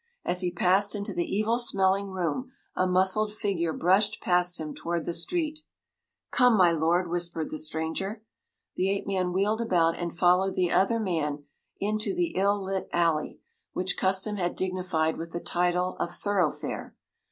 As 0.25 0.41
he 0.41 0.49
passed 0.49 0.95
into 0.95 1.13
the 1.13 1.27
evil 1.31 1.59
smelling 1.59 2.09
room 2.09 2.51
a 2.75 2.87
muffled 2.87 3.31
figure 3.31 3.71
brushed 3.71 4.19
past 4.19 4.57
him 4.59 4.73
toward 4.73 5.05
the 5.05 5.13
street. 5.13 5.59
“Come, 6.31 6.57
my 6.57 6.71
lord!” 6.71 7.07
whispered 7.07 7.51
the 7.51 7.59
stranger. 7.59 8.23
The 8.77 8.89
ape 8.89 9.05
man 9.05 9.31
wheeled 9.31 9.61
about 9.61 9.95
and 9.95 10.11
followed 10.11 10.55
the 10.55 10.71
other 10.71 10.97
into 11.79 12.15
the 12.15 12.33
ill 12.35 12.63
lit 12.63 12.89
alley, 12.91 13.41
which 13.73 13.95
custom 13.95 14.37
had 14.37 14.55
dignified 14.55 15.17
with 15.17 15.33
the 15.33 15.39
title 15.39 15.95
of 15.99 16.09
thoroughfare. 16.15 16.95